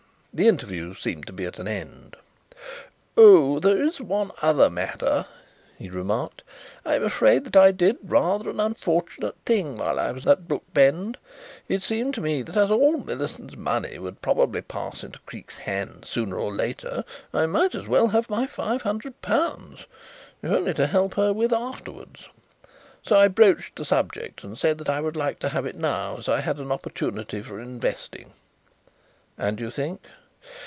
The 0.33 0.47
interview 0.47 0.93
seemed 0.95 1.27
to 1.27 1.33
be 1.33 1.43
at 1.45 1.59
an 1.59 1.67
end. 1.67 2.15
"Oh, 3.17 3.59
there's 3.59 3.99
one 3.99 4.31
other 4.41 4.69
matter," 4.69 5.25
he 5.77 5.89
remarked. 5.89 6.43
"I 6.85 6.93
am 6.95 7.03
afraid 7.03 7.43
that 7.43 7.57
I 7.57 7.73
did 7.73 7.97
rather 8.01 8.49
an 8.49 8.61
unfortunate 8.61 9.35
thing 9.45 9.75
while 9.77 9.99
I 9.99 10.13
was 10.13 10.25
at 10.25 10.47
Brookbend. 10.47 11.17
It 11.67 11.83
seemed 11.83 12.13
to 12.13 12.21
me 12.21 12.43
that 12.43 12.55
as 12.55 12.71
all 12.71 12.99
Millicent's 12.99 13.57
money 13.57 13.99
would 13.99 14.21
probably 14.21 14.61
pass 14.61 15.03
into 15.03 15.19
Creake's 15.25 15.57
hands 15.57 16.07
sooner 16.09 16.37
or 16.37 16.53
later 16.53 17.03
I 17.33 17.45
might 17.45 17.75
as 17.75 17.85
well 17.85 18.07
have 18.07 18.29
my 18.29 18.47
five 18.47 18.83
hundred 18.83 19.21
pounds, 19.21 19.85
if 20.41 20.49
only 20.49 20.73
to 20.75 20.87
help 20.87 21.15
her 21.15 21.33
with 21.33 21.51
afterwards. 21.51 22.29
So 23.03 23.17
I 23.17 23.27
broached 23.27 23.75
the 23.75 23.83
subject 23.83 24.45
and 24.45 24.57
said 24.57 24.77
that 24.77 24.89
I 24.89 25.01
should 25.01 25.17
like 25.17 25.39
to 25.39 25.49
have 25.49 25.65
it 25.65 25.75
now 25.75 26.17
as 26.19 26.29
I 26.29 26.39
had 26.39 26.57
an 26.57 26.71
opportunity 26.71 27.41
for 27.41 27.59
investing." 27.59 28.31
"And 29.37 29.59
you 29.59 29.69
think?" 29.69 29.99